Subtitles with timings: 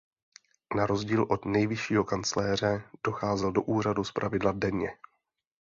[0.75, 4.97] Na rozdíl od nejvyššího kancléře docházel do úřadu zpravidla denně.